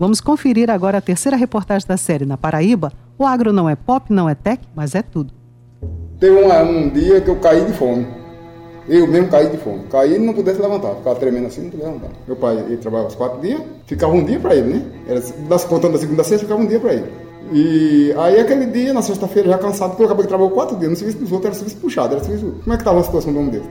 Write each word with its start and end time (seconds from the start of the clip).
Vamos 0.00 0.18
conferir 0.18 0.70
agora 0.70 0.96
a 0.96 1.00
terceira 1.02 1.36
reportagem 1.36 1.86
da 1.86 1.98
série 1.98 2.24
na 2.24 2.38
Paraíba. 2.38 2.90
O 3.18 3.26
agro 3.26 3.52
não 3.52 3.68
é 3.68 3.76
pop, 3.76 4.10
não 4.10 4.30
é 4.30 4.34
tech, 4.34 4.66
mas 4.74 4.94
é 4.94 5.02
tudo. 5.02 5.30
Teve 6.18 6.42
um, 6.42 6.48
um 6.50 6.88
dia 6.88 7.20
que 7.20 7.28
eu 7.28 7.36
caí 7.36 7.66
de 7.66 7.74
fome. 7.74 8.06
Eu 8.88 9.06
mesmo 9.06 9.28
caí 9.28 9.50
de 9.50 9.58
fome. 9.58 9.82
Caí 9.90 10.14
e 10.14 10.18
não 10.18 10.32
pudesse 10.32 10.58
levantar. 10.58 10.94
Ficava 10.94 11.16
tremendo 11.16 11.48
assim, 11.48 11.64
não 11.64 11.70
podia 11.70 11.86
levantar. 11.88 12.08
Meu 12.26 12.34
pai 12.34 12.56
ele 12.60 12.78
trabalhava 12.78 13.10
os 13.10 13.14
quatro 13.14 13.42
dias, 13.42 13.60
ficava 13.84 14.14
um 14.14 14.24
dia 14.24 14.40
para 14.40 14.54
ele, 14.54 14.72
né? 14.72 14.86
Era, 15.06 15.20
das, 15.46 15.64
contando 15.64 15.92
da 15.92 15.98
segunda 15.98 16.22
a 16.22 16.24
sexta, 16.24 16.46
ficava 16.46 16.62
um 16.62 16.66
dia 16.66 16.80
para 16.80 16.94
ele. 16.94 17.12
E 17.52 18.14
aí 18.16 18.40
aquele 18.40 18.64
dia, 18.64 18.94
na 18.94 19.02
sexta-feira, 19.02 19.50
já 19.50 19.58
cansado, 19.58 19.90
porque 19.90 20.02
eu 20.04 20.06
acabei 20.06 20.22
de 20.22 20.28
trabalhar 20.28 20.50
quatro 20.52 20.78
dias, 20.78 20.88
no 20.88 20.96
serviço 20.96 21.18
dos 21.18 21.30
outros 21.30 21.44
era 21.44 21.54
serviço 21.56 21.76
puxado, 21.76 22.14
era 22.14 22.24
serviço... 22.24 22.54
Como 22.64 22.72
é 22.72 22.76
que 22.78 22.80
estava 22.80 23.00
a 23.00 23.04
situação 23.04 23.34
do 23.34 23.38
homem 23.38 23.50
dele? 23.50 23.68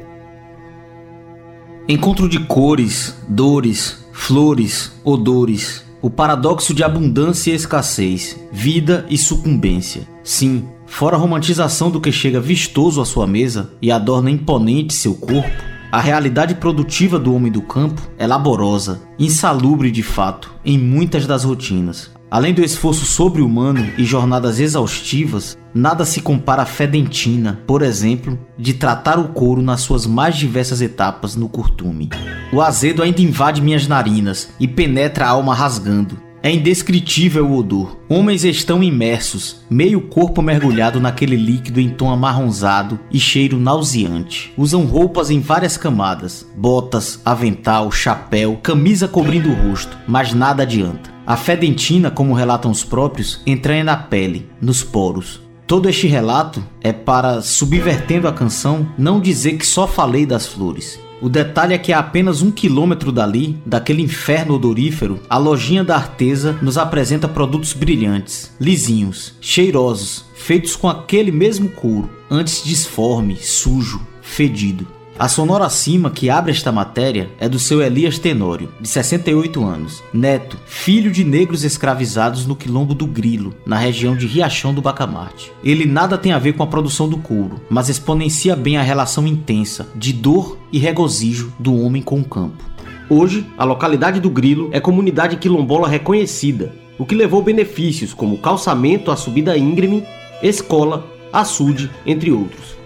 Encontro 1.88 2.30
de 2.30 2.46
cores, 2.46 3.16
dores, 3.27 4.05
flores, 4.14 4.91
odores, 5.04 5.88
o 6.02 6.09
paradoxo 6.09 6.73
de 6.73 6.84
abundância 6.84 7.52
e 7.52 7.55
escassez, 7.55 8.39
vida 8.51 9.05
e 9.10 9.18
sucumbência. 9.18 10.07
Sim, 10.23 10.65
fora 10.86 11.15
a 11.15 11.19
romantização 11.19 11.92
do 11.92 12.00
que 12.00 12.11
chega 12.11 12.39
vistoso 12.39 13.01
à 13.01 13.06
sua 13.06 13.28
mesa 13.28 13.71
e 13.82 13.92
adorna 13.92 14.32
imponente 14.32 14.93
seu 14.93 15.14
corpo, 15.14 15.64
a 15.92 16.00
realidade 16.00 16.56
produtiva 16.56 17.18
do 17.18 17.33
homem 17.33 17.51
do 17.51 17.64
campo 17.64 18.01
é 18.18 18.28
laborosa, 18.28 19.01
insalubre 19.18 19.89
de 19.89 20.04
fato, 20.04 20.54
em 20.64 20.78
muitas 20.78 21.25
das 21.25 21.43
rotinas. 21.43 22.11
Além 22.32 22.54
do 22.54 22.64
esforço 22.64 23.06
sobre-humano 23.06 23.83
e 23.97 24.04
jornadas 24.04 24.60
exaustivas, 24.60 25.57
nada 25.74 26.06
se 26.06 26.21
compara 26.21 26.61
à 26.61 26.65
fedentina, 26.65 27.60
por 27.65 27.82
exemplo, 27.82 28.37
de 28.56 28.75
tratar 28.75 29.18
o 29.18 29.29
couro 29.29 29.64
nas 29.64 29.82
suas 29.82 30.06
mais 30.06 30.37
diversas 30.37 30.79
etapas 30.79 31.36
no 31.36 31.50
curtume. 31.50 32.09
O 32.53 32.61
azedo 32.61 33.02
ainda 33.02 33.22
invade 33.22 33.64
minhas 33.64 33.88
narinas 33.88 34.50
e 34.59 34.67
penetra 34.67 35.25
a 35.25 35.30
alma 35.30 35.56
rasgando. 35.56 36.30
É 36.42 36.52
indescritível 36.52 37.47
o 37.47 37.58
odor. 37.58 37.97
Homens 38.08 38.45
estão 38.45 38.81
imersos, 38.81 39.58
meio 39.70 40.00
corpo 40.00 40.42
mergulhado 40.42 41.00
naquele 41.00 41.36
líquido 41.36 41.81
em 41.81 41.90
tom 41.90 42.09
amarronzado 42.09 42.98
e 43.12 43.20
cheiro 43.20 43.58
nauseante. 43.58 44.53
Usam 44.56 44.86
roupas 44.86 45.30
em 45.30 45.42
várias 45.42 45.75
camadas: 45.75 46.48
botas, 46.56 47.20
avental, 47.25 47.92
chapéu, 47.92 48.58
camisa 48.64 49.06
cobrindo 49.06 49.50
o 49.50 49.70
rosto, 49.70 49.98
mas 50.08 50.34
nada 50.34 50.64
adianta. 50.64 51.19
A 51.30 51.38
fedentina, 51.38 52.09
como 52.09 52.33
relatam 52.33 52.72
os 52.72 52.83
próprios, 52.83 53.39
entranha 53.45 53.83
na 53.83 53.95
pele, 53.95 54.49
nos 54.59 54.83
poros. 54.83 55.39
Todo 55.67 55.88
este 55.88 56.08
relato 56.08 56.66
é 56.81 56.91
para, 56.91 57.39
subvertendo 57.44 58.27
a 58.27 58.33
canção, 58.33 58.91
não 58.97 59.22
dizer 59.22 59.55
que 59.55 59.67
só 59.67 59.85
falei 59.85 60.25
das 60.25 60.47
flores. 60.47 61.00
O 61.22 61.30
detalhe 61.30 61.75
é 61.75 61.77
que 61.77 61.94
a 61.94 62.00
apenas 62.00 62.41
um 62.41 62.50
quilômetro 62.50 63.11
dali, 63.11 63.61
daquele 63.63 64.02
inferno 64.02 64.55
odorífero, 64.55 65.19
a 65.30 65.38
lojinha 65.38 65.83
da 65.83 65.97
artesa 65.97 66.57
nos 66.63 66.80
apresenta 66.80 67.27
produtos 67.27 67.73
brilhantes, 67.73 68.52
lisinhos, 68.59 69.35
cheirosos, 69.39 70.25
feitos 70.33 70.75
com 70.75 70.89
aquele 70.89 71.31
mesmo 71.31 71.69
couro, 71.69 72.09
antes 72.27 72.63
disforme, 72.63 73.35
sujo, 73.35 74.02
fedido. 74.19 74.98
A 75.20 75.28
sonora 75.28 75.70
cima 75.70 76.09
que 76.09 76.30
abre 76.30 76.50
esta 76.50 76.72
matéria 76.72 77.30
é 77.42 77.50
do 77.50 77.59
seu 77.59 77.81
Elias 77.81 78.17
Tenório, 78.17 78.70
de 78.80 78.88
68 78.88 79.62
anos, 79.66 80.02
neto, 80.14 80.58
filho 80.66 81.12
de 81.12 81.25
negros 81.25 81.66
escravizados 81.66 82.45
no 82.45 82.56
quilombo 82.56 82.94
do 82.94 83.06
Grilo, 83.06 83.53
na 83.66 83.75
região 83.75 84.16
de 84.16 84.25
Riachão 84.25 84.73
do 84.73 84.81
Bacamarte. 84.81 85.52
Ele 85.62 85.86
nada 85.86 86.17
tem 86.17 86.31
a 86.31 86.40
ver 86.40 86.53
com 86.53 86.64
a 86.64 86.67
produção 86.67 87.09
do 87.09 87.17
couro, 87.17 87.59
mas 87.70 87.90
exponencia 87.90 88.56
bem 88.56 88.78
a 88.78 88.81
relação 88.81 89.28
intensa 89.28 89.90
de 89.94 90.14
dor 90.14 90.58
e 90.72 90.80
regozijo 90.80 91.52
do 91.59 91.75
homem 91.84 92.02
com 92.02 92.22
o 92.22 92.23
campo. 92.23 92.64
Hoje, 93.09 93.45
a 93.58 93.66
localidade 93.66 94.22
do 94.22 94.30
Grilo 94.30 94.70
é 94.72 94.80
comunidade 94.80 95.36
quilombola 95.36 95.90
reconhecida, 95.90 96.73
o 96.97 97.06
que 97.06 97.14
levou 97.14 97.44
benefícios 97.44 98.14
como 98.14 98.38
calçamento 98.38 99.12
à 99.12 99.17
subida 99.17 99.58
íngreme, 99.58 100.02
escola, 100.42 101.06
açude, 101.34 101.92
entre 102.06 102.31
outros. 102.31 102.78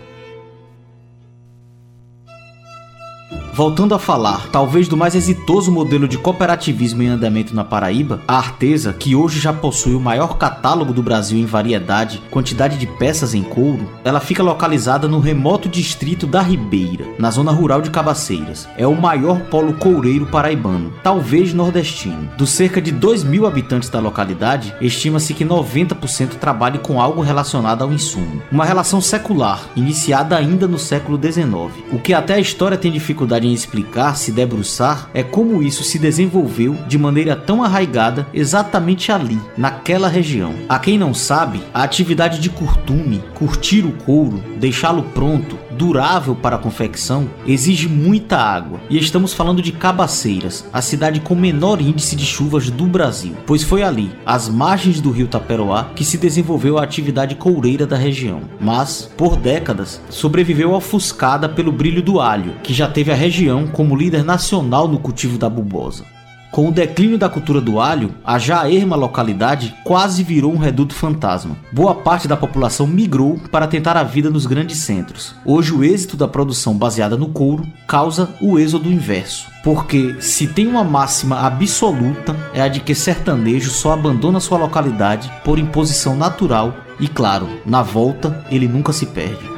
Voltando 3.56 3.94
a 3.94 4.00
falar, 4.00 4.48
talvez 4.52 4.88
do 4.88 4.98
mais 4.98 5.14
exitoso 5.14 5.72
modelo 5.72 6.08
de 6.08 6.18
cooperativismo 6.18 7.04
em 7.04 7.10
andamento 7.10 7.56
na 7.56 7.64
Paraíba, 7.64 8.20
a 8.28 8.36
Artesa, 8.36 8.94
que 8.94 9.16
hoje 9.16 9.40
já 9.40 9.54
possui 9.54 9.94
o 9.94 10.00
maior 10.00 10.40
catálogo 10.40 10.92
do 10.92 11.04
Brasil 11.04 11.38
em 11.38 11.46
variedade, 11.46 12.20
quantidade 12.32 12.80
de 12.80 12.88
peças 12.88 13.36
em 13.36 13.44
couro, 13.44 13.88
ela 14.04 14.20
fica 14.20 14.42
localizada 14.42 15.08
no 15.08 15.20
remoto 15.20 15.70
distrito 15.70 16.26
da 16.26 16.42
Ribeira, 16.42 17.06
na 17.20 17.30
zona 17.30 17.52
rural 17.52 17.80
de 17.80 17.92
Cabaceiras. 17.92 18.68
É 18.76 18.88
o 18.88 19.00
maior 19.00 19.40
polo 19.42 19.74
coureiro 19.74 20.26
paraibano, 20.26 20.92
talvez 21.04 21.54
nordestino. 21.54 22.32
Dos 22.36 22.50
cerca 22.50 22.82
de 22.82 22.92
2 22.92 23.24
mil 23.24 23.46
habitantes 23.46 23.88
da 23.88 24.00
localidade, 24.00 24.74
estima-se 24.82 25.32
que 25.36 25.46
90% 25.46 26.40
trabalhe 26.40 26.80
com 26.80 27.00
algo 27.00 27.22
relacionado 27.22 27.84
ao 27.84 27.94
insumo. 27.94 28.42
Uma 28.52 28.66
relação 28.66 29.00
secular, 29.00 29.62
iniciada 29.76 30.36
ainda 30.36 30.68
no 30.68 30.80
século 30.80 31.20
XIX. 31.22 31.72
O 31.92 32.00
que 32.00 32.16
até 32.16 32.34
a 32.34 32.40
história 32.40 32.80
tem 32.80 32.92
dificuldade 32.92 33.43
explicar, 33.52 34.16
se 34.16 34.32
debruçar, 34.32 35.10
é 35.14 35.24
como 35.24 35.64
isso 35.64 35.84
se 35.84 35.98
desenvolveu 35.98 36.78
de 36.88 36.98
maneira 36.98 37.36
tão 37.36 37.64
arraigada 37.64 38.28
exatamente 38.32 39.12
ali, 39.12 39.40
naquela 39.58 40.08
região. 40.08 40.54
A 40.70 40.78
quem 40.78 40.98
não 40.98 41.14
sabe, 41.14 41.64
a 41.74 41.82
atividade 41.82 42.40
de 42.40 42.50
curtume, 42.50 43.24
curtir 43.34 43.84
o 43.84 43.92
couro, 43.92 44.44
deixá-lo 44.58 45.02
pronto, 45.16 45.58
durável 45.78 46.36
para 46.36 46.56
a 46.56 46.60
confecção, 46.60 47.30
exige 47.46 47.88
muita 47.88 48.38
água. 48.38 48.80
E 48.90 48.98
estamos 48.98 49.34
falando 49.34 49.62
de 49.62 49.72
Cabaceiras, 49.72 50.66
a 50.72 50.82
cidade 50.82 51.20
com 51.20 51.36
menor 51.36 51.82
índice 51.82 52.16
de 52.16 52.26
chuvas 52.26 52.70
do 52.70 52.86
Brasil, 52.86 53.36
pois 53.46 53.64
foi 53.64 53.84
ali, 53.84 54.12
às 54.26 54.48
margens 54.48 55.02
do 55.02 55.12
rio 55.12 55.28
Taperoá, 55.28 55.86
que 55.96 56.06
se 56.06 56.18
desenvolveu 56.18 56.78
a 56.78 56.84
atividade 56.84 57.36
coureira 57.36 57.86
da 57.86 57.98
região. 57.98 58.42
Mas, 58.60 59.10
por 59.18 59.36
décadas, 59.36 60.02
sobreviveu 60.10 60.74
ofuscada 60.74 61.50
pelo 61.50 61.72
brilho 61.72 62.02
do 62.02 62.20
alho, 62.20 62.56
que 62.64 62.74
já 62.74 62.88
teve 62.88 63.12
a 63.12 63.16
região 63.16 63.68
como 63.68 63.96
líder 63.96 64.24
nacional 64.24 64.88
no 64.88 65.00
cultivo 65.00 65.38
da 65.38 65.50
bubosa. 65.50 66.13
Com 66.54 66.70
o 66.70 66.72
declínio 66.72 67.18
da 67.18 67.28
cultura 67.28 67.60
do 67.60 67.80
alho, 67.80 68.14
a 68.24 68.38
já 68.38 68.72
erma 68.72 68.96
localidade 68.96 69.76
quase 69.84 70.22
virou 70.22 70.54
um 70.54 70.60
reduto 70.60 70.94
fantasma. 70.94 71.58
Boa 71.72 71.96
parte 71.96 72.28
da 72.28 72.38
população 72.38 72.86
migrou 72.86 73.40
para 73.52 73.66
tentar 73.66 73.98
a 73.98 74.04
vida 74.04 74.30
nos 74.30 74.46
grandes 74.46 74.78
centros. 74.78 75.34
Hoje, 75.44 75.74
o 75.74 75.84
êxito 75.84 76.16
da 76.16 76.28
produção 76.28 76.78
baseada 76.78 77.18
no 77.18 77.30
couro 77.30 77.66
causa 77.88 78.30
o 78.40 78.60
êxodo 78.60 78.92
inverso. 78.92 79.48
Porque 79.64 80.16
se 80.20 80.46
tem 80.46 80.68
uma 80.68 80.84
máxima 80.84 81.40
absoluta 81.40 82.38
é 82.54 82.62
a 82.62 82.68
de 82.68 82.82
que 82.82 82.94
sertanejo 82.94 83.72
só 83.72 83.94
abandona 83.94 84.40
sua 84.40 84.60
localidade 84.60 85.32
por 85.44 85.58
imposição 85.58 86.16
natural 86.16 86.72
e, 87.00 87.08
claro, 87.08 87.50
na 87.66 87.82
volta 87.82 88.46
ele 88.52 88.68
nunca 88.68 88.94
se 88.94 89.08
perde. 89.08 89.54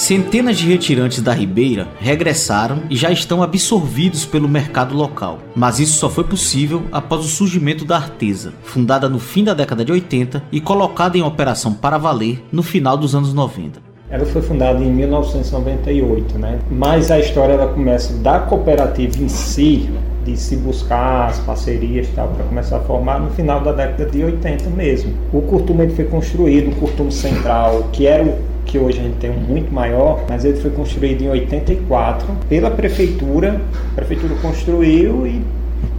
Centenas 0.00 0.56
de 0.56 0.66
retirantes 0.66 1.20
da 1.20 1.30
Ribeira 1.30 1.86
regressaram 2.00 2.84
e 2.88 2.96
já 2.96 3.10
estão 3.10 3.42
absorvidos 3.42 4.24
pelo 4.24 4.48
mercado 4.48 4.96
local. 4.96 5.40
Mas 5.54 5.78
isso 5.78 5.98
só 5.98 6.08
foi 6.08 6.24
possível 6.24 6.84
após 6.90 7.22
o 7.22 7.28
surgimento 7.28 7.84
da 7.84 7.96
Artesa, 7.96 8.54
fundada 8.62 9.10
no 9.10 9.18
fim 9.18 9.44
da 9.44 9.52
década 9.52 9.84
de 9.84 9.92
80 9.92 10.42
e 10.50 10.58
colocada 10.58 11.18
em 11.18 11.22
operação 11.22 11.74
para 11.74 11.98
valer 11.98 12.42
no 12.50 12.62
final 12.62 12.96
dos 12.96 13.14
anos 13.14 13.34
90. 13.34 13.78
Ela 14.08 14.24
foi 14.24 14.40
fundada 14.40 14.82
em 14.82 14.90
1998, 14.90 16.38
né? 16.38 16.58
Mas 16.70 17.10
a 17.10 17.18
história 17.18 17.52
ela 17.52 17.70
começa 17.70 18.14
da 18.14 18.38
cooperativa 18.38 19.22
em 19.22 19.28
si, 19.28 19.90
de 20.24 20.34
se 20.34 20.56
buscar 20.56 21.26
as 21.26 21.40
parcerias 21.40 22.08
tal 22.16 22.28
para 22.28 22.46
começar 22.46 22.78
a 22.78 22.80
formar 22.80 23.20
no 23.20 23.30
final 23.32 23.60
da 23.60 23.72
década 23.72 24.06
de 24.06 24.24
80 24.24 24.70
mesmo. 24.70 25.12
O 25.30 25.42
curtume 25.42 25.90
foi 25.90 26.06
construído, 26.06 26.70
o 26.70 26.76
curtume 26.76 27.12
central, 27.12 27.90
que 27.92 28.06
era 28.06 28.24
o 28.24 28.49
que 28.70 28.78
hoje 28.78 29.00
a 29.00 29.02
gente 29.02 29.16
tem 29.16 29.30
um 29.30 29.40
muito 29.40 29.72
maior, 29.72 30.24
mas 30.28 30.44
ele 30.44 30.60
foi 30.60 30.70
construído 30.70 31.22
em 31.22 31.28
84 31.28 32.26
pela 32.48 32.70
prefeitura. 32.70 33.60
A 33.92 33.96
prefeitura 33.96 34.34
construiu 34.40 35.26
e 35.26 35.42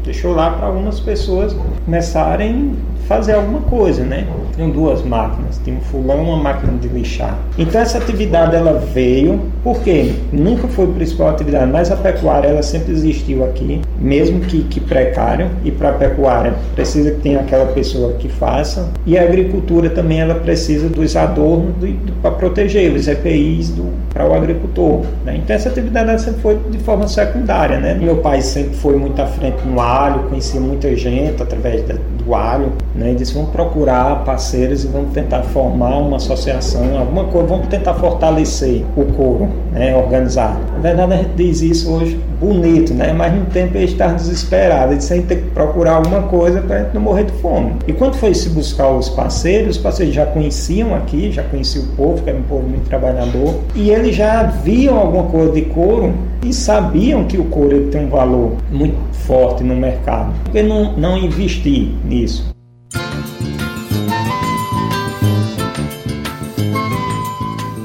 deixou 0.05 0.33
lá 0.33 0.51
para 0.51 0.67
algumas 0.67 0.99
pessoas 0.99 1.55
começarem 1.85 2.73
fazer 3.07 3.33
alguma 3.33 3.61
coisa, 3.61 4.03
né? 4.03 4.27
Tinham 4.55 4.69
duas 4.69 5.03
máquinas, 5.03 5.59
tinha 5.63 5.77
um 5.77 5.81
fulão 5.81 6.21
uma 6.23 6.37
máquina 6.37 6.73
de 6.77 6.87
lixar. 6.87 7.37
Então 7.57 7.79
essa 7.79 7.97
atividade 7.97 8.55
ela 8.55 8.73
veio, 8.93 9.41
porque 9.63 10.13
nunca 10.31 10.67
foi 10.67 10.87
principal 10.87 11.29
atividade, 11.29 11.71
mas 11.71 11.91
a 11.91 11.95
pecuária 11.95 12.47
ela 12.47 12.63
sempre 12.63 12.91
existiu 12.91 13.45
aqui, 13.45 13.81
mesmo 13.99 14.41
que, 14.41 14.63
que 14.63 14.79
precário, 14.79 15.49
e 15.63 15.71
para 15.71 15.89
a 15.89 15.93
pecuária 15.93 16.53
precisa 16.75 17.11
que 17.11 17.21
tenha 17.21 17.39
aquela 17.39 17.67
pessoa 17.67 18.13
que 18.13 18.27
faça, 18.27 18.89
e 19.05 19.17
a 19.17 19.23
agricultura 19.23 19.89
também 19.89 20.19
ela 20.19 20.35
precisa 20.35 20.89
dos 20.89 21.15
adornos 21.15 21.75
para 22.21 22.31
proteger 22.31 22.93
os 22.93 23.07
EPIs 23.07 23.73
para 24.13 24.27
o 24.27 24.33
agricultor. 24.33 25.05
Né? 25.25 25.39
Então 25.43 25.55
essa 25.55 25.69
atividade 25.69 26.09
ela 26.09 26.19
sempre 26.19 26.41
foi 26.41 26.59
de 26.69 26.77
forma 26.79 27.07
secundária, 27.07 27.79
né? 27.79 27.93
Meu 27.93 28.17
pai 28.17 28.41
sempre 28.41 28.75
foi 28.75 28.95
muito 28.95 29.21
à 29.21 29.27
frente 29.27 29.65
no 29.65 29.79
alho, 29.79 30.23
conhecia 30.29 30.59
muita 30.59 30.95
gente 30.95 31.41
através 31.41 31.83
da, 31.87 31.95
do 32.23 32.35
alho, 32.35 32.71
Né, 32.93 33.13
e 33.13 33.15
disse: 33.15 33.33
vamos 33.33 33.51
procurar 33.51 34.23
parceiros 34.25 34.83
e 34.83 34.87
vamos 34.87 35.13
tentar 35.13 35.43
formar 35.43 35.97
uma 35.97 36.17
associação, 36.17 36.97
alguma 36.97 37.23
coisa, 37.25 37.47
vamos 37.47 37.67
tentar 37.67 37.93
fortalecer 37.93 38.83
o 38.97 39.05
couro, 39.13 39.47
né, 39.71 39.95
organizar. 39.95 40.59
Na 40.73 40.79
verdade, 40.79 41.13
a 41.13 41.17
gente 41.17 41.31
diz 41.35 41.61
isso 41.61 41.89
hoje 41.89 42.19
bonito, 42.39 42.93
né, 42.93 43.13
mas 43.13 43.33
no 43.33 43.45
tempo 43.45 43.77
ele 43.77 43.85
está 43.85 44.07
desesperado. 44.07 44.91
Ele 44.91 44.97
disse: 44.97 45.13
a 45.13 45.15
gente 45.15 45.27
tem 45.27 45.37
que 45.37 45.49
procurar 45.51 45.93
alguma 45.93 46.23
coisa 46.23 46.61
para 46.61 46.75
a 46.75 46.79
gente 46.83 46.93
não 46.93 47.01
morrer 47.01 47.23
de 47.23 47.31
fome. 47.33 47.75
E 47.87 47.93
quando 47.93 48.15
foi 48.15 48.33
se 48.33 48.49
buscar 48.49 48.89
os 48.89 49.07
parceiros, 49.07 49.77
os 49.77 49.81
parceiros 49.81 50.13
já 50.13 50.25
conheciam 50.25 50.93
aqui, 50.93 51.31
já 51.31 51.43
conheciam 51.43 51.85
o 51.85 51.87
povo, 51.95 52.21
que 52.21 52.29
era 52.29 52.37
um 52.37 52.43
povo 52.43 52.67
muito 52.67 52.89
trabalhador, 52.89 53.55
e 53.73 53.89
eles 53.89 54.15
já 54.15 54.43
viam 54.43 54.97
alguma 54.97 55.23
coisa 55.23 55.53
de 55.53 55.61
couro 55.61 56.13
e 56.43 56.51
sabiam 56.53 57.23
que 57.23 57.37
o 57.37 57.45
couro 57.45 57.87
tem 57.87 58.05
um 58.05 58.09
valor 58.09 58.53
muito 58.69 58.97
forte 59.13 59.63
no 59.63 59.75
mercado. 59.75 60.33
Por 60.43 60.51
que 60.51 60.61
não, 60.61 60.97
não 60.97 61.17
investir 61.17 61.91
nisso? 62.03 62.51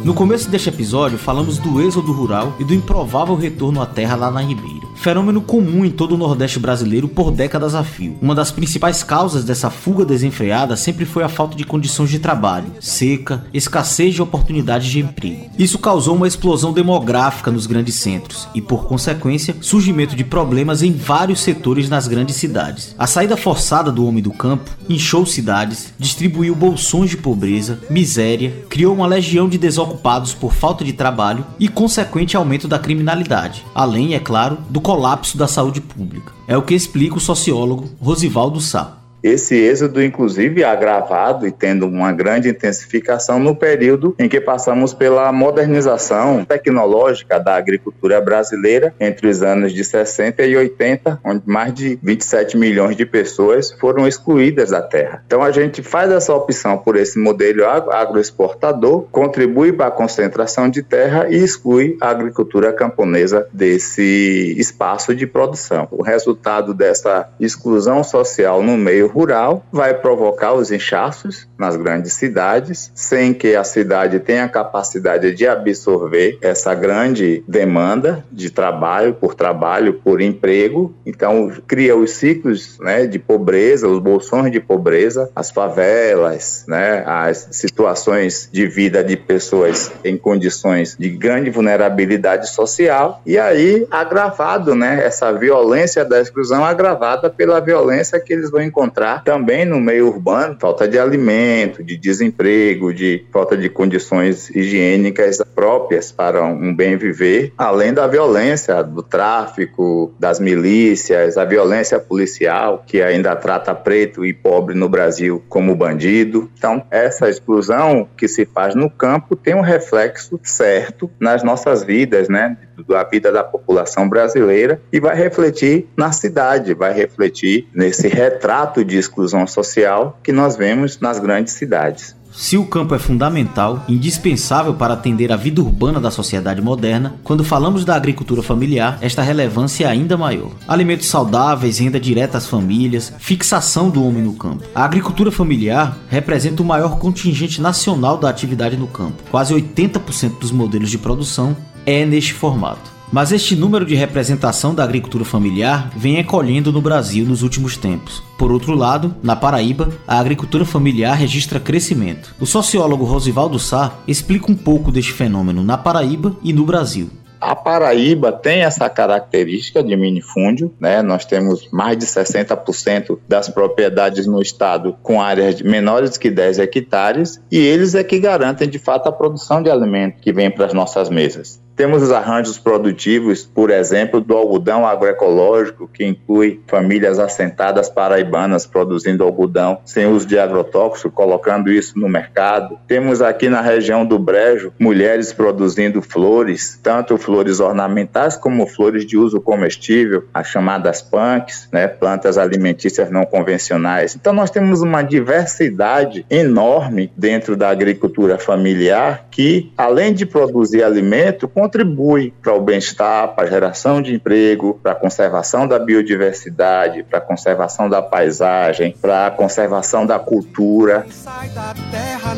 No 0.06 0.14
começo 0.14 0.48
deste 0.48 0.68
episódio, 0.68 1.18
falamos 1.18 1.58
do 1.58 1.82
êxodo 1.82 2.12
rural 2.12 2.54
e 2.60 2.64
do 2.64 2.72
improvável 2.72 3.34
retorno 3.34 3.82
à 3.82 3.86
terra 3.86 4.14
lá 4.14 4.30
na 4.30 4.40
Ribeira. 4.40 4.85
Fenômeno 4.96 5.40
comum 5.40 5.84
em 5.84 5.90
todo 5.90 6.14
o 6.14 6.18
Nordeste 6.18 6.58
brasileiro 6.58 7.06
por 7.06 7.30
décadas 7.30 7.74
a 7.74 7.84
fio. 7.84 8.16
Uma 8.20 8.34
das 8.34 8.50
principais 8.50 9.02
causas 9.02 9.44
dessa 9.44 9.70
fuga 9.70 10.04
desenfreada 10.04 10.76
sempre 10.76 11.04
foi 11.04 11.22
a 11.22 11.28
falta 11.28 11.56
de 11.56 11.64
condições 11.64 12.10
de 12.10 12.18
trabalho, 12.18 12.72
seca, 12.80 13.44
escassez 13.54 14.14
de 14.14 14.22
oportunidades 14.22 14.88
de 14.88 15.00
emprego. 15.00 15.50
Isso 15.58 15.78
causou 15.78 16.16
uma 16.16 16.26
explosão 16.26 16.72
demográfica 16.72 17.50
nos 17.50 17.66
grandes 17.66 17.94
centros 17.96 18.48
e, 18.54 18.60
por 18.60 18.86
consequência, 18.86 19.54
surgimento 19.60 20.16
de 20.16 20.24
problemas 20.24 20.82
em 20.82 20.92
vários 20.92 21.40
setores 21.40 21.88
nas 21.88 22.08
grandes 22.08 22.36
cidades. 22.36 22.94
A 22.98 23.06
saída 23.06 23.36
forçada 23.36 23.92
do 23.92 24.06
homem 24.06 24.22
do 24.22 24.32
campo 24.32 24.70
inchou 24.88 25.24
cidades, 25.26 25.92
distribuiu 25.98 26.54
bolsões 26.54 27.10
de 27.10 27.16
pobreza, 27.16 27.78
miséria, 27.88 28.64
criou 28.68 28.94
uma 28.94 29.06
legião 29.06 29.48
de 29.48 29.58
desocupados 29.58 30.34
por 30.34 30.52
falta 30.52 30.84
de 30.84 30.92
trabalho 30.92 31.46
e 31.60 31.68
consequente 31.68 32.36
aumento 32.36 32.66
da 32.66 32.78
criminalidade, 32.78 33.64
além, 33.74 34.14
é 34.14 34.18
claro, 34.18 34.58
do 34.68 34.80
colapso 34.86 35.36
da 35.36 35.48
saúde 35.48 35.80
pública. 35.80 36.32
É 36.46 36.56
o 36.56 36.62
que 36.62 36.72
explica 36.72 37.16
o 37.16 37.20
sociólogo 37.20 37.90
Rosivaldo 38.00 38.60
Sá. 38.60 38.95
Esse 39.22 39.56
êxodo, 39.56 40.02
inclusive, 40.02 40.62
é 40.62 40.64
agravado 40.64 41.46
e 41.46 41.52
tendo 41.52 41.86
uma 41.86 42.12
grande 42.12 42.48
intensificação 42.48 43.38
no 43.38 43.56
período 43.56 44.14
em 44.18 44.28
que 44.28 44.40
passamos 44.40 44.94
pela 44.94 45.32
modernização 45.32 46.44
tecnológica 46.44 47.38
da 47.38 47.56
agricultura 47.56 48.20
brasileira 48.20 48.94
entre 49.00 49.28
os 49.28 49.42
anos 49.42 49.72
de 49.72 49.82
60 49.84 50.44
e 50.44 50.56
80, 50.56 51.20
onde 51.24 51.42
mais 51.46 51.74
de 51.74 51.98
27 52.02 52.56
milhões 52.56 52.96
de 52.96 53.04
pessoas 53.04 53.72
foram 53.72 54.06
excluídas 54.06 54.70
da 54.70 54.82
terra. 54.82 55.22
Então 55.26 55.42
a 55.42 55.50
gente 55.50 55.82
faz 55.82 56.10
essa 56.10 56.34
opção 56.34 56.78
por 56.78 56.96
esse 56.96 57.18
modelo 57.18 57.64
agroexportador, 57.64 59.02
contribui 59.10 59.72
para 59.72 59.86
a 59.86 59.90
concentração 59.90 60.68
de 60.68 60.82
terra 60.82 61.28
e 61.28 61.36
exclui 61.36 61.96
a 62.00 62.10
agricultura 62.10 62.72
camponesa 62.72 63.46
desse 63.52 64.54
espaço 64.58 65.14
de 65.14 65.26
produção. 65.26 65.88
O 65.90 66.02
resultado 66.02 66.74
dessa 66.74 67.28
exclusão 67.40 68.04
social 68.04 68.62
no 68.62 68.76
meio 68.76 69.05
rural 69.06 69.64
vai 69.72 69.94
provocar 69.94 70.52
os 70.52 70.70
inchaços 70.70 71.48
nas 71.58 71.76
grandes 71.76 72.12
cidades, 72.12 72.90
sem 72.94 73.32
que 73.32 73.54
a 73.54 73.64
cidade 73.64 74.20
tenha 74.20 74.48
capacidade 74.48 75.34
de 75.34 75.46
absorver 75.46 76.38
essa 76.40 76.74
grande 76.74 77.42
demanda 77.46 78.24
de 78.30 78.50
trabalho 78.50 79.14
por 79.14 79.34
trabalho, 79.34 79.94
por 79.94 80.20
emprego. 80.20 80.94
Então, 81.04 81.52
cria 81.66 81.96
os 81.96 82.12
ciclos 82.12 82.78
né, 82.80 83.06
de 83.06 83.18
pobreza, 83.18 83.88
os 83.88 83.98
bolsões 83.98 84.52
de 84.52 84.60
pobreza, 84.60 85.30
as 85.34 85.50
favelas, 85.50 86.64
né, 86.68 87.02
as 87.06 87.48
situações 87.52 88.48
de 88.52 88.66
vida 88.66 89.02
de 89.02 89.16
pessoas 89.16 89.92
em 90.04 90.16
condições 90.16 90.96
de 90.98 91.08
grande 91.10 91.50
vulnerabilidade 91.50 92.48
social. 92.50 93.20
E 93.24 93.38
aí, 93.38 93.86
agravado, 93.90 94.74
né, 94.74 95.04
essa 95.04 95.32
violência 95.32 96.04
da 96.04 96.20
exclusão 96.20 96.64
agravada 96.64 97.30
pela 97.30 97.60
violência 97.60 98.20
que 98.20 98.32
eles 98.32 98.50
vão 98.50 98.62
encontrar 98.62 98.95
encontrar 98.96 99.22
também 99.22 99.66
no 99.66 99.78
meio 99.78 100.08
urbano 100.08 100.56
falta 100.58 100.88
de 100.88 100.98
alimento, 100.98 101.84
de 101.84 101.96
desemprego, 101.96 102.94
de 102.94 103.26
falta 103.30 103.56
de 103.56 103.68
condições 103.68 104.48
higiênicas 104.50 105.38
próprias 105.54 106.10
para 106.10 106.42
um 106.44 106.74
bem 106.74 106.96
viver, 106.96 107.52
além 107.58 107.92
da 107.92 108.06
violência 108.06 108.82
do 108.82 109.02
tráfico, 109.02 110.14
das 110.18 110.40
milícias, 110.40 111.36
a 111.36 111.44
violência 111.44 112.00
policial 112.00 112.82
que 112.86 113.02
ainda 113.02 113.36
trata 113.36 113.74
preto 113.74 114.24
e 114.24 114.32
pobre 114.32 114.74
no 114.74 114.88
Brasil 114.88 115.44
como 115.48 115.76
bandido. 115.76 116.50
Então, 116.56 116.84
essa 116.90 117.28
exclusão 117.28 118.08
que 118.16 118.26
se 118.26 118.46
faz 118.46 118.74
no 118.74 118.88
campo 118.88 119.36
tem 119.36 119.54
um 119.54 119.60
reflexo 119.60 120.40
certo 120.42 121.10
nas 121.20 121.42
nossas 121.42 121.84
vidas, 121.84 122.28
né? 122.28 122.56
Da 122.84 123.04
vida 123.04 123.30
da 123.32 123.44
população 123.44 124.08
brasileira 124.08 124.80
e 124.92 125.00
vai 125.00 125.16
refletir 125.16 125.88
na 125.96 126.12
cidade, 126.12 126.74
vai 126.74 126.92
refletir 126.92 127.68
nesse 127.74 128.08
retrato 128.08 128.84
de 128.84 128.96
exclusão 128.96 129.46
social 129.46 130.18
que 130.22 130.32
nós 130.32 130.56
vemos 130.56 130.98
nas 131.00 131.18
grandes 131.18 131.54
cidades. 131.54 132.16
Se 132.36 132.58
o 132.58 132.66
campo 132.66 132.94
é 132.94 132.98
fundamental, 132.98 133.82
indispensável 133.88 134.74
para 134.74 134.92
atender 134.92 135.32
a 135.32 135.36
vida 135.36 135.62
urbana 135.62 135.98
da 135.98 136.10
sociedade 136.10 136.60
moderna, 136.60 137.14
quando 137.24 137.42
falamos 137.42 137.82
da 137.82 137.96
agricultura 137.96 138.42
familiar, 138.42 138.98
esta 139.00 139.22
relevância 139.22 139.86
é 139.86 139.88
ainda 139.88 140.18
maior. 140.18 140.50
Alimentos 140.68 141.08
saudáveis, 141.08 141.78
renda 141.78 141.98
direta 141.98 142.36
às 142.36 142.46
famílias, 142.46 143.10
fixação 143.18 143.88
do 143.88 144.04
homem 144.04 144.22
no 144.22 144.34
campo. 144.34 144.64
A 144.74 144.84
agricultura 144.84 145.32
familiar 145.32 145.96
representa 146.10 146.62
o 146.62 146.66
maior 146.66 146.98
contingente 146.98 147.58
nacional 147.62 148.18
da 148.18 148.28
atividade 148.28 148.76
no 148.76 148.86
campo. 148.86 149.22
Quase 149.30 149.54
80% 149.54 150.38
dos 150.38 150.52
modelos 150.52 150.90
de 150.90 150.98
produção 150.98 151.56
é 151.86 152.04
neste 152.04 152.34
formato. 152.34 152.96
Mas 153.12 153.30
este 153.30 153.54
número 153.54 153.86
de 153.86 153.94
representação 153.94 154.74
da 154.74 154.82
agricultura 154.82 155.24
familiar 155.24 155.90
vem 155.96 156.18
encolhendo 156.18 156.72
no 156.72 156.82
Brasil 156.82 157.24
nos 157.24 157.42
últimos 157.42 157.76
tempos. 157.76 158.22
Por 158.36 158.50
outro 158.50 158.74
lado, 158.74 159.14
na 159.22 159.36
Paraíba, 159.36 159.90
a 160.06 160.18
agricultura 160.18 160.64
familiar 160.64 161.14
registra 161.14 161.60
crescimento. 161.60 162.34
O 162.40 162.46
sociólogo 162.46 163.04
Rosivaldo 163.04 163.58
Sá 163.58 163.94
explica 164.08 164.50
um 164.50 164.56
pouco 164.56 164.90
deste 164.90 165.12
fenômeno 165.12 165.62
na 165.62 165.78
Paraíba 165.78 166.36
e 166.42 166.52
no 166.52 166.64
Brasil. 166.64 167.08
A 167.40 167.54
Paraíba 167.54 168.32
tem 168.32 168.62
essa 168.62 168.88
característica 168.88 169.82
de 169.82 169.94
minifúndio, 169.96 170.74
né? 170.80 171.02
Nós 171.02 171.24
temos 171.24 171.68
mais 171.70 171.96
de 171.96 172.06
60% 172.06 173.18
das 173.28 173.48
propriedades 173.48 174.26
no 174.26 174.40
estado 174.40 174.96
com 175.02 175.20
áreas 175.20 175.60
menores 175.60 176.16
que 176.16 176.30
10 176.30 176.58
hectares 176.58 177.40
e 177.52 177.58
eles 177.58 177.94
é 177.94 178.02
que 178.02 178.18
garantem 178.18 178.68
de 178.68 178.78
fato 178.78 179.08
a 179.08 179.12
produção 179.12 179.62
de 179.62 179.70
alimento 179.70 180.20
que 180.20 180.32
vem 180.32 180.50
para 180.50 180.66
as 180.66 180.72
nossas 180.72 181.08
mesas. 181.08 181.64
Temos 181.76 182.02
os 182.02 182.10
arranjos 182.10 182.58
produtivos, 182.58 183.44
por 183.44 183.70
exemplo, 183.70 184.18
do 184.18 184.34
algodão 184.34 184.86
agroecológico, 184.86 185.86
que 185.86 186.06
inclui 186.06 186.58
famílias 186.66 187.18
assentadas 187.18 187.90
paraibanas 187.90 188.66
produzindo 188.66 189.22
algodão 189.22 189.78
sem 189.84 190.06
uso 190.06 190.26
de 190.26 190.38
agrotóxico, 190.38 191.10
colocando 191.10 191.70
isso 191.70 191.98
no 191.98 192.08
mercado. 192.08 192.78
Temos 192.88 193.20
aqui 193.20 193.50
na 193.50 193.60
região 193.60 194.06
do 194.06 194.18
Brejo 194.18 194.72
mulheres 194.78 195.34
produzindo 195.34 196.00
flores, 196.00 196.80
tanto 196.82 197.18
flores 197.18 197.60
ornamentais 197.60 198.38
como 198.38 198.66
flores 198.66 199.04
de 199.04 199.18
uso 199.18 199.38
comestível, 199.38 200.24
as 200.32 200.46
chamadas 200.46 201.02
punks, 201.02 201.68
né, 201.70 201.86
plantas 201.86 202.38
alimentícias 202.38 203.10
não 203.10 203.26
convencionais. 203.26 204.16
Então 204.16 204.32
nós 204.32 204.50
temos 204.50 204.80
uma 204.80 205.02
diversidade 205.02 206.24
enorme 206.30 207.12
dentro 207.14 207.54
da 207.54 207.68
agricultura 207.68 208.38
familiar 208.38 209.26
que, 209.30 209.70
além 209.76 210.14
de 210.14 210.24
produzir 210.24 210.82
alimento, 210.82 211.46
contribui 211.66 212.32
para 212.40 212.54
o 212.54 212.60
bem-estar, 212.60 213.34
para 213.34 213.44
a 213.44 213.50
geração 213.50 214.00
de 214.00 214.14
emprego, 214.14 214.78
para 214.80 214.92
a 214.92 214.94
conservação 214.94 215.66
da 215.66 215.78
biodiversidade, 215.78 217.02
para 217.02 217.18
a 217.18 217.20
conservação 217.20 217.88
da 217.90 218.00
paisagem, 218.00 218.94
para 219.00 219.26
a 219.26 219.30
conservação 219.32 220.06
da 220.06 220.18
cultura. 220.18 221.04
Sai 221.10 221.48
da 221.48 221.74
terra 221.90 222.36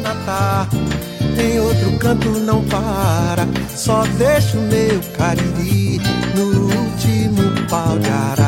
em 1.40 1.60
outro 1.60 1.98
canto 1.98 2.28
não 2.40 2.64
para, 2.64 3.46
só 3.68 4.02
deixa 4.16 4.56
o 4.56 4.62
meu 4.62 5.00
cariri 5.16 6.00
no 6.34 6.62
último 6.64 7.68
pau 7.68 7.98
de 7.98 8.08
arara, 8.08 8.47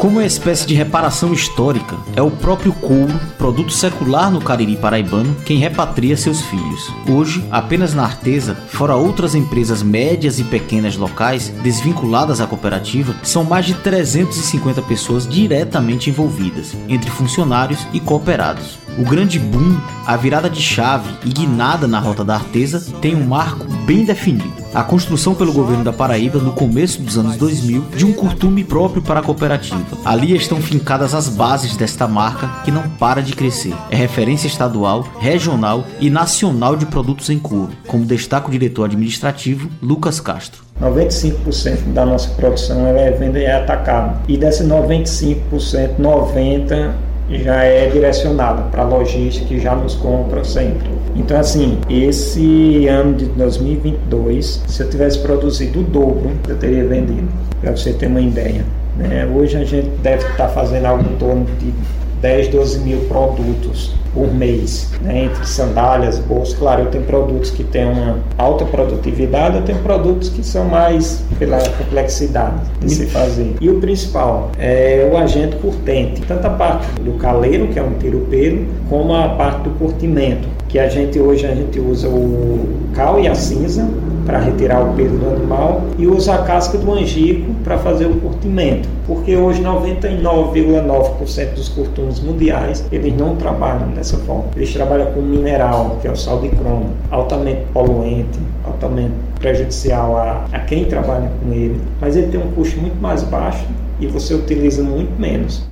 Como 0.00 0.16
uma 0.16 0.24
espécie 0.24 0.66
de 0.66 0.72
reparação 0.72 1.30
histórica, 1.30 1.94
é 2.16 2.22
o 2.22 2.30
próprio 2.30 2.72
couro, 2.72 3.20
produto 3.36 3.70
secular 3.70 4.30
no 4.30 4.40
Cariri 4.40 4.74
paraibano, 4.74 5.36
quem 5.44 5.58
repatria 5.58 6.16
seus 6.16 6.40
filhos. 6.40 6.90
Hoje, 7.06 7.44
apenas 7.50 7.92
na 7.92 8.04
Artesa, 8.04 8.54
fora 8.54 8.96
outras 8.96 9.34
empresas 9.34 9.82
médias 9.82 10.38
e 10.38 10.44
pequenas 10.44 10.96
locais 10.96 11.50
desvinculadas 11.62 12.40
à 12.40 12.46
cooperativa, 12.46 13.14
são 13.22 13.44
mais 13.44 13.66
de 13.66 13.74
350 13.74 14.80
pessoas 14.80 15.28
diretamente 15.28 16.08
envolvidas, 16.08 16.74
entre 16.88 17.10
funcionários 17.10 17.86
e 17.92 18.00
cooperados. 18.00 18.78
O 18.98 19.04
grande 19.04 19.38
boom, 19.38 19.78
a 20.06 20.16
virada 20.16 20.48
de 20.48 20.62
chave 20.62 21.10
e 21.26 21.28
guinada 21.28 21.86
na 21.86 22.00
rota 22.00 22.24
da 22.24 22.36
Artesa, 22.36 22.80
tem 23.02 23.14
um 23.14 23.26
marco 23.26 23.66
bem 23.84 24.06
definido: 24.06 24.59
a 24.72 24.82
construção 24.82 25.34
pelo 25.34 25.52
governo 25.52 25.84
da 25.84 25.92
Paraíba, 25.92 26.38
no 26.38 26.52
começo 26.52 27.02
dos 27.02 27.18
anos 27.18 27.36
2000, 27.36 27.84
de 27.96 28.06
um 28.06 28.12
curtume 28.12 28.62
próprio 28.62 29.02
para 29.02 29.20
a 29.20 29.22
cooperativa. 29.22 29.98
Ali 30.04 30.34
estão 30.34 30.60
fincadas 30.60 31.14
as 31.14 31.28
bases 31.28 31.76
desta 31.76 32.06
marca 32.06 32.48
que 32.64 32.70
não 32.70 32.88
para 32.90 33.20
de 33.20 33.32
crescer. 33.32 33.74
É 33.90 33.96
referência 33.96 34.46
estadual, 34.46 35.06
regional 35.18 35.84
e 36.00 36.08
nacional 36.08 36.76
de 36.76 36.86
produtos 36.86 37.30
em 37.30 37.38
couro, 37.38 37.72
como 37.86 38.04
destaca 38.04 38.48
o 38.48 38.50
diretor 38.50 38.84
administrativo 38.84 39.68
Lucas 39.82 40.20
Castro. 40.20 40.62
95% 40.80 41.92
da 41.92 42.06
nossa 42.06 42.30
produção 42.30 42.86
é 42.86 43.10
venda 43.10 43.38
e 43.38 43.44
é 43.44 43.54
atacada. 43.54 44.18
E 44.26 44.36
desse 44.36 44.64
95%, 44.64 45.98
90% 45.98 47.09
já 47.30 47.62
é 47.62 47.88
direcionada 47.88 48.62
para 48.62 48.82
lojistas 48.84 49.46
que 49.46 49.58
já 49.60 49.74
nos 49.74 49.94
compram 49.94 50.44
sempre. 50.44 50.88
Então, 51.14 51.38
assim, 51.38 51.78
esse 51.88 52.86
ano 52.88 53.14
de 53.14 53.26
2022, 53.26 54.62
se 54.66 54.82
eu 54.82 54.90
tivesse 54.90 55.18
produzido 55.18 55.80
o 55.80 55.82
dobro, 55.82 56.30
eu 56.48 56.56
teria 56.56 56.84
vendido, 56.84 57.28
para 57.60 57.76
você 57.76 57.92
ter 57.92 58.06
uma 58.06 58.20
ideia. 58.20 58.64
Né? 58.96 59.26
Hoje 59.26 59.56
a 59.56 59.64
gente 59.64 59.88
deve 60.02 60.26
estar 60.26 60.48
fazendo 60.48 60.86
algo 60.86 61.04
em 61.04 61.16
torno 61.16 61.46
de 61.58 61.72
10, 62.20 62.48
12 62.48 62.78
mil 62.80 62.98
produtos 63.02 63.99
por 64.12 64.32
mês, 64.32 64.90
né? 65.02 65.24
entre 65.24 65.46
sandálias, 65.46 66.18
bolsas. 66.18 66.58
Claro, 66.58 66.82
eu 66.82 66.86
tenho 66.86 67.04
produtos 67.04 67.50
que 67.50 67.64
têm 67.64 67.86
uma 67.86 68.18
alta 68.36 68.64
produtividade, 68.64 69.56
eu 69.56 69.62
tenho 69.62 69.78
produtos 69.80 70.28
que 70.28 70.44
são 70.44 70.64
mais 70.64 71.22
pela 71.38 71.58
complexidade 71.70 72.60
de 72.80 72.90
se 72.90 73.06
fazer. 73.06 73.56
E 73.60 73.68
o 73.68 73.80
principal 73.80 74.50
é 74.58 75.08
o 75.10 75.16
agente 75.16 75.56
curtente, 75.56 76.22
tanto 76.22 76.46
a 76.46 76.50
parte 76.50 76.86
do 77.00 77.12
caleiro, 77.12 77.68
que 77.68 77.78
é 77.78 77.82
um 77.82 77.94
tiro-pelo, 77.94 78.66
como 78.88 79.14
a 79.14 79.28
parte 79.30 79.62
do 79.62 79.70
curtimento, 79.78 80.48
que 80.68 80.78
a 80.78 80.88
gente 80.88 81.18
hoje 81.18 81.46
a 81.46 81.54
gente 81.54 81.78
usa 81.80 82.08
o 82.08 82.68
cal 82.94 83.20
e 83.20 83.28
a 83.28 83.34
cinza 83.34 83.88
para 84.30 84.38
retirar 84.38 84.80
o 84.82 84.94
pelo 84.94 85.18
do 85.18 85.28
animal 85.28 85.82
e 85.98 86.06
usa 86.06 86.34
a 86.34 86.38
casca 86.38 86.78
do 86.78 86.92
angico 86.92 87.52
para 87.64 87.76
fazer 87.78 88.06
o 88.06 88.14
curtimento, 88.20 88.88
porque 89.06 89.34
hoje 89.36 89.60
99,9% 89.62 91.54
dos 91.54 91.68
curtumes 91.68 92.20
mundiais 92.20 92.84
eles 92.92 93.12
não 93.16 93.34
trabalham 93.34 93.88
dessa 94.00 94.16
forma. 94.18 94.44
Eles 94.56 94.72
trabalham 94.72 95.12
com 95.12 95.20
mineral, 95.20 95.98
que 96.00 96.08
é 96.08 96.10
o 96.10 96.16
sal 96.16 96.40
de 96.40 96.48
cromo, 96.48 96.90
altamente 97.10 97.60
poluente, 97.72 98.38
altamente 98.64 99.12
prejudicial 99.38 100.16
a, 100.16 100.46
a 100.52 100.58
quem 100.60 100.86
trabalha 100.86 101.30
com 101.42 101.52
ele, 101.52 101.80
mas 102.00 102.16
ele 102.16 102.28
tem 102.28 102.40
um 102.40 102.50
custo 102.52 102.80
muito 102.80 103.00
mais 103.00 103.22
baixo 103.22 103.64
e 104.00 104.06
você 104.06 104.34
utiliza 104.34 104.82
muito 104.82 105.20
menos. 105.20 105.68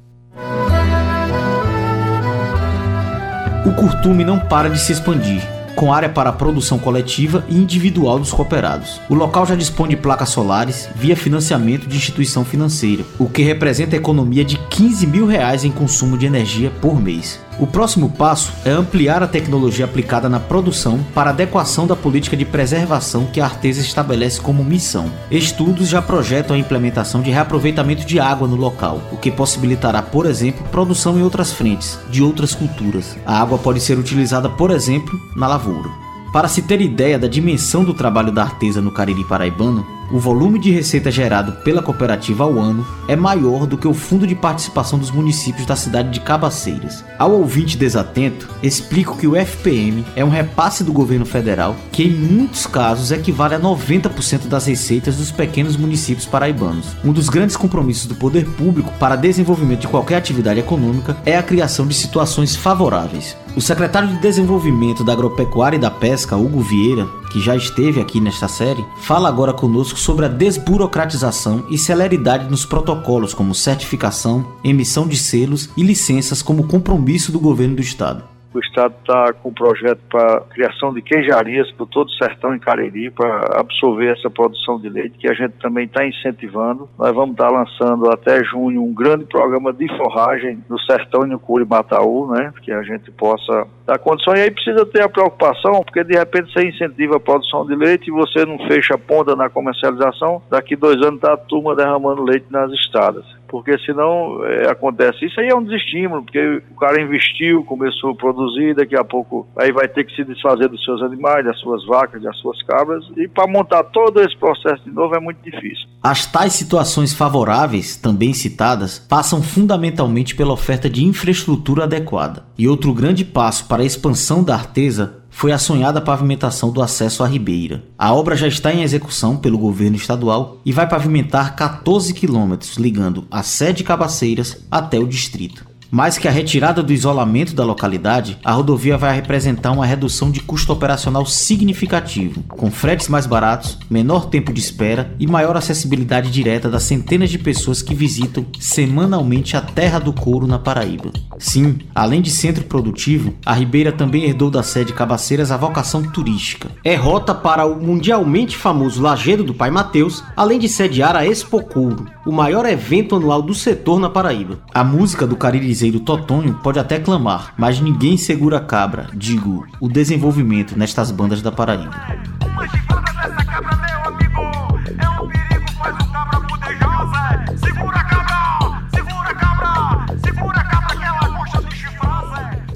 O 3.66 3.72
curtume 3.72 4.24
não 4.24 4.38
para 4.38 4.68
de 4.68 4.78
se 4.78 4.92
expandir 4.92 5.42
com 5.74 5.92
área 5.92 6.08
para 6.08 6.30
a 6.30 6.32
produção 6.32 6.76
coletiva 6.76 7.44
e 7.48 7.56
individual 7.56 8.18
dos 8.18 8.32
cooperados. 8.32 9.00
O 9.08 9.14
local 9.14 9.46
já 9.46 9.54
dispõe 9.54 9.90
de 9.90 9.96
placas 9.96 10.30
solares 10.30 10.88
via 10.96 11.14
financiamento 11.14 11.86
de 11.86 11.96
instituição 11.96 12.44
financeira, 12.44 13.04
o 13.16 13.28
que 13.28 13.44
representa 13.44 13.94
a 13.94 13.98
economia 13.98 14.44
de 14.44 14.58
15 14.58 15.06
mil 15.06 15.24
reais 15.24 15.64
em 15.64 15.70
consumo 15.70 16.18
de 16.18 16.26
energia 16.26 16.72
por 16.80 17.00
mês. 17.00 17.38
O 17.58 17.66
próximo 17.66 18.08
passo 18.08 18.52
é 18.64 18.70
ampliar 18.70 19.20
a 19.20 19.26
tecnologia 19.26 19.84
aplicada 19.84 20.28
na 20.28 20.38
produção 20.38 21.04
para 21.12 21.30
adequação 21.30 21.88
da 21.88 21.96
política 21.96 22.36
de 22.36 22.44
preservação 22.44 23.26
que 23.26 23.40
a 23.40 23.46
Artesa 23.46 23.80
estabelece 23.80 24.40
como 24.40 24.62
missão. 24.62 25.10
Estudos 25.28 25.88
já 25.88 26.00
projetam 26.00 26.54
a 26.54 26.58
implementação 26.58 27.20
de 27.20 27.32
reaproveitamento 27.32 28.06
de 28.06 28.20
água 28.20 28.46
no 28.46 28.54
local, 28.54 29.02
o 29.10 29.16
que 29.16 29.32
possibilitará, 29.32 30.00
por 30.02 30.24
exemplo, 30.24 30.64
produção 30.70 31.18
em 31.18 31.22
outras 31.22 31.52
frentes, 31.52 31.98
de 32.08 32.22
outras 32.22 32.54
culturas. 32.54 33.16
A 33.26 33.40
água 33.40 33.58
pode 33.58 33.80
ser 33.80 33.98
utilizada, 33.98 34.48
por 34.48 34.70
exemplo, 34.70 35.20
na 35.34 35.48
lavoura. 35.48 36.07
Para 36.32 36.46
se 36.46 36.60
ter 36.60 36.80
ideia 36.82 37.18
da 37.18 37.26
dimensão 37.26 37.82
do 37.82 37.94
trabalho 37.94 38.30
da 38.30 38.42
artesa 38.42 38.82
no 38.82 38.90
Cariri 38.90 39.24
paraibano, 39.24 39.86
o 40.10 40.18
volume 40.18 40.58
de 40.58 40.70
receita 40.70 41.10
gerado 41.10 41.52
pela 41.64 41.82
cooperativa 41.82 42.44
ao 42.44 42.58
ano 42.58 42.86
é 43.06 43.16
maior 43.16 43.66
do 43.66 43.76
que 43.76 43.88
o 43.88 43.94
fundo 43.94 44.26
de 44.26 44.34
participação 44.34 44.98
dos 44.98 45.10
municípios 45.10 45.66
da 45.66 45.76
cidade 45.76 46.10
de 46.10 46.20
Cabaceiras. 46.20 47.04
Ao 47.18 47.32
ouvinte 47.32 47.76
desatento, 47.76 48.48
explico 48.62 49.16
que 49.16 49.26
o 49.26 49.36
FPM 49.36 50.04
é 50.16 50.24
um 50.24 50.30
repasse 50.30 50.84
do 50.84 50.92
governo 50.92 51.26
federal 51.26 51.76
que, 51.92 52.04
em 52.04 52.10
muitos 52.10 52.66
casos, 52.66 53.10
equivale 53.10 53.54
a 53.54 53.60
90% 53.60 54.48
das 54.48 54.66
receitas 54.66 55.16
dos 55.16 55.30
pequenos 55.30 55.76
municípios 55.76 56.26
paraibanos. 56.26 56.86
Um 57.04 57.12
dos 57.12 57.28
grandes 57.28 57.56
compromissos 57.56 58.06
do 58.06 58.14
poder 58.14 58.46
público 58.46 58.92
para 58.98 59.16
desenvolvimento 59.16 59.80
de 59.80 59.88
qualquer 59.88 60.16
atividade 60.16 60.60
econômica 60.60 61.16
é 61.24 61.36
a 61.36 61.42
criação 61.42 61.86
de 61.86 61.94
situações 61.94 62.54
favoráveis. 62.56 63.36
O 63.58 63.60
secretário 63.60 64.08
de 64.08 64.18
Desenvolvimento 64.18 65.02
da 65.02 65.12
Agropecuária 65.12 65.76
e 65.76 65.80
da 65.80 65.90
Pesca, 65.90 66.36
Hugo 66.36 66.60
Vieira, 66.60 67.08
que 67.32 67.40
já 67.40 67.56
esteve 67.56 68.00
aqui 68.00 68.20
nesta 68.20 68.46
série, 68.46 68.86
fala 69.00 69.28
agora 69.28 69.52
conosco 69.52 69.98
sobre 69.98 70.26
a 70.26 70.28
desburocratização 70.28 71.66
e 71.68 71.76
celeridade 71.76 72.48
nos 72.48 72.64
protocolos 72.64 73.34
como 73.34 73.56
certificação, 73.56 74.46
emissão 74.62 75.08
de 75.08 75.16
selos 75.16 75.70
e 75.76 75.82
licenças 75.82 76.40
como 76.40 76.68
compromisso 76.68 77.32
do 77.32 77.40
governo 77.40 77.74
do 77.74 77.82
estado. 77.82 78.37
O 78.54 78.58
Estado 78.60 78.94
está 79.00 79.32
com 79.34 79.50
um 79.50 79.52
projeto 79.52 80.00
para 80.08 80.40
criação 80.50 80.92
de 80.92 81.02
queijarias 81.02 81.70
por 81.72 81.86
todo 81.86 82.08
o 82.08 82.12
sertão 82.12 82.54
em 82.54 82.58
Cariri, 82.58 83.10
para 83.10 83.60
absorver 83.60 84.12
essa 84.16 84.30
produção 84.30 84.80
de 84.80 84.88
leite, 84.88 85.18
que 85.18 85.28
a 85.28 85.34
gente 85.34 85.52
também 85.60 85.84
está 85.84 86.06
incentivando. 86.06 86.88
Nós 86.98 87.14
vamos 87.14 87.32
estar 87.32 87.48
tá 87.48 87.52
lançando 87.52 88.10
até 88.10 88.42
junho 88.42 88.82
um 88.82 88.94
grande 88.94 89.26
programa 89.26 89.72
de 89.72 89.86
forragem 89.96 90.64
no 90.68 90.78
sertão 90.80 91.24
e 91.24 91.28
no 91.28 91.38
Curimataú, 91.38 92.30
né? 92.32 92.52
Que 92.62 92.72
a 92.72 92.82
gente 92.82 93.10
possa 93.10 93.66
dar 93.86 93.98
condição. 93.98 94.34
E 94.34 94.40
aí 94.40 94.50
precisa 94.50 94.86
ter 94.86 95.02
a 95.02 95.08
preocupação, 95.08 95.82
porque 95.82 96.02
de 96.02 96.16
repente 96.16 96.52
você 96.52 96.66
incentiva 96.66 97.16
a 97.16 97.20
produção 97.20 97.66
de 97.66 97.74
leite 97.74 98.08
e 98.08 98.12
você 98.12 98.46
não 98.46 98.58
fecha 98.66 98.94
a 98.94 98.98
ponta 98.98 99.36
na 99.36 99.50
comercialização, 99.50 100.42
daqui 100.50 100.74
dois 100.74 100.96
anos 100.96 101.16
está 101.16 101.34
a 101.34 101.36
turma 101.36 101.76
derramando 101.76 102.22
leite 102.22 102.46
nas 102.50 102.72
estradas 102.72 103.37
porque 103.48 103.78
senão 103.78 104.44
é, 104.44 104.70
acontece. 104.70 105.24
Isso 105.24 105.40
aí 105.40 105.48
é 105.48 105.54
um 105.54 105.62
desestímulo, 105.62 106.22
porque 106.22 106.62
o 106.70 106.78
cara 106.78 107.00
investiu, 107.00 107.64
começou 107.64 108.10
a 108.10 108.14
produzir, 108.14 108.74
daqui 108.74 108.96
a 108.96 109.04
pouco 109.04 109.48
aí 109.56 109.72
vai 109.72 109.88
ter 109.88 110.04
que 110.04 110.14
se 110.14 110.24
desfazer 110.24 110.68
dos 110.68 110.84
seus 110.84 111.02
animais, 111.02 111.44
das 111.44 111.58
suas 111.58 111.84
vacas, 111.86 112.22
das 112.22 112.36
suas 112.38 112.62
cabras, 112.62 113.04
e 113.16 113.26
para 113.26 113.46
montar 113.46 113.82
todo 113.84 114.20
esse 114.20 114.36
processo 114.36 114.84
de 114.84 114.90
novo 114.90 115.14
é 115.14 115.20
muito 115.20 115.38
difícil. 115.42 115.88
As 116.02 116.26
tais 116.26 116.52
situações 116.52 117.12
favoráveis, 117.12 117.96
também 117.96 118.32
citadas, 118.32 118.98
passam 118.98 119.42
fundamentalmente 119.42 120.36
pela 120.36 120.52
oferta 120.52 120.88
de 120.88 121.04
infraestrutura 121.04 121.84
adequada. 121.84 122.44
E 122.56 122.68
outro 122.68 122.92
grande 122.92 123.24
passo 123.24 123.66
para 123.66 123.82
a 123.82 123.86
expansão 123.86 124.44
da 124.44 124.54
artesa 124.54 125.17
foi 125.38 125.52
a 125.52 125.58
sonhada 125.58 126.00
pavimentação 126.00 126.72
do 126.72 126.82
acesso 126.82 127.22
à 127.22 127.28
Ribeira. 127.28 127.84
A 127.96 128.12
obra 128.12 128.34
já 128.34 128.48
está 128.48 128.74
em 128.74 128.82
execução 128.82 129.36
pelo 129.36 129.56
governo 129.56 129.94
estadual 129.94 130.60
e 130.66 130.72
vai 130.72 130.88
pavimentar 130.88 131.54
14 131.54 132.12
quilômetros 132.12 132.76
ligando 132.76 133.24
a 133.30 133.44
sede 133.44 133.84
Cabaceiras 133.84 134.66
até 134.68 134.98
o 134.98 135.06
distrito. 135.06 135.64
Mais 135.90 136.18
que 136.18 136.28
a 136.28 136.30
retirada 136.30 136.82
do 136.82 136.92
isolamento 136.92 137.54
da 137.54 137.64
localidade, 137.64 138.36
a 138.44 138.52
rodovia 138.52 138.98
vai 138.98 139.14
representar 139.14 139.72
uma 139.72 139.86
redução 139.86 140.30
de 140.30 140.40
custo 140.40 140.70
operacional 140.70 141.24
significativo, 141.24 142.42
com 142.42 142.70
fretes 142.70 143.08
mais 143.08 143.24
baratos, 143.24 143.78
menor 143.88 144.26
tempo 144.26 144.52
de 144.52 144.60
espera 144.60 145.14
e 145.18 145.26
maior 145.26 145.56
acessibilidade 145.56 146.30
direta 146.30 146.68
das 146.68 146.82
centenas 146.82 147.30
de 147.30 147.38
pessoas 147.38 147.80
que 147.80 147.94
visitam 147.94 148.44
semanalmente 148.60 149.56
a 149.56 149.62
Terra 149.62 149.98
do 149.98 150.12
Couro 150.12 150.46
na 150.46 150.58
Paraíba. 150.58 151.10
Sim, 151.38 151.78
além 151.94 152.20
de 152.20 152.30
centro 152.30 152.64
produtivo, 152.64 153.32
a 153.46 153.54
Ribeira 153.54 153.90
também 153.90 154.24
herdou 154.24 154.50
da 154.50 154.62
sede 154.62 154.92
Cabaceiras 154.92 155.50
a 155.50 155.56
vocação 155.56 156.02
turística. 156.02 156.68
É 156.84 156.96
rota 156.96 157.34
para 157.34 157.64
o 157.64 157.80
mundialmente 157.80 158.58
famoso 158.58 159.00
Lagedo 159.00 159.42
do 159.42 159.54
Pai 159.54 159.70
Mateus, 159.70 160.22
além 160.36 160.58
de 160.58 160.68
sediar 160.68 161.16
a 161.16 161.26
Expo 161.26 161.62
Couro, 161.62 162.06
o 162.26 162.32
maior 162.32 162.66
evento 162.66 163.16
anual 163.16 163.40
do 163.40 163.54
setor 163.54 163.98
na 163.98 164.10
Paraíba. 164.10 164.58
A 164.74 164.84
música 164.84 165.26
do 165.26 165.36
caririzeiro 165.78 166.00
Totonho 166.00 166.54
pode 166.54 166.78
até 166.78 166.98
clamar, 166.98 167.54
mas 167.56 167.80
ninguém 167.80 168.16
segura 168.16 168.58
a 168.58 168.60
cabra, 168.60 169.08
digo, 169.14 169.66
o 169.80 169.88
desenvolvimento 169.88 170.76
nestas 170.76 171.10
bandas 171.10 171.40
da 171.40 171.52
Paraíba. 171.52 171.94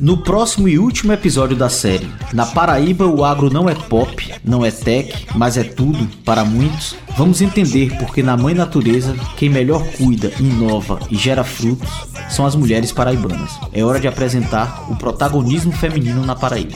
No 0.02 0.16
próximo 0.16 0.66
e 0.66 0.80
último 0.80 1.12
episódio 1.12 1.56
da 1.56 1.68
série, 1.68 2.10
na 2.32 2.44
Paraíba 2.44 3.06
o 3.06 3.24
agro 3.24 3.48
não 3.48 3.70
é 3.70 3.74
pop, 3.76 4.34
não 4.44 4.66
é 4.66 4.70
tech, 4.72 5.28
mas 5.36 5.56
é 5.56 5.62
tudo 5.62 6.08
para 6.24 6.44
muitos. 6.44 6.96
Vamos 7.16 7.40
entender 7.40 7.96
porque 7.98 8.20
na 8.20 8.36
mãe 8.36 8.52
natureza 8.52 9.14
quem 9.36 9.48
melhor 9.48 9.86
cuida, 9.96 10.32
inova 10.40 10.98
e 11.08 11.14
gera 11.14 11.44
frutos 11.44 11.88
são 12.28 12.44
as 12.44 12.56
mulheres 12.56 12.90
paraibanas. 12.90 13.52
É 13.72 13.84
hora 13.84 14.00
de 14.00 14.08
apresentar 14.08 14.86
o 14.90 14.96
protagonismo 14.96 15.70
feminino 15.70 16.26
na 16.26 16.34
Paraíba. 16.34 16.74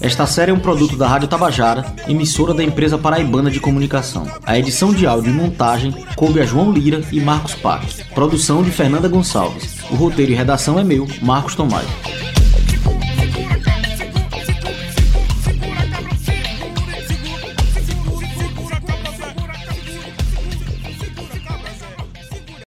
Esta 0.00 0.26
série 0.26 0.50
é 0.50 0.54
um 0.54 0.58
produto 0.58 0.96
da 0.96 1.06
Rádio 1.06 1.28
Tabajara, 1.28 1.84
emissora 2.08 2.54
da 2.54 2.64
empresa 2.64 2.96
paraibana 2.96 3.50
de 3.50 3.60
comunicação. 3.60 4.26
A 4.46 4.58
edição 4.58 4.94
de 4.94 5.06
áudio 5.06 5.30
e 5.30 5.34
montagem 5.34 5.94
coube 6.16 6.40
a 6.40 6.46
João 6.46 6.72
Lira 6.72 7.02
e 7.12 7.20
Marcos 7.20 7.54
Pac. 7.54 7.84
Produção 8.14 8.62
de 8.62 8.70
Fernanda 8.70 9.08
Gonçalves. 9.08 9.76
O 9.90 9.94
roteiro 9.94 10.32
e 10.32 10.34
redação 10.34 10.78
é 10.78 10.84
meu, 10.84 11.06
Marcos 11.20 11.54
Tomás. 11.54 11.86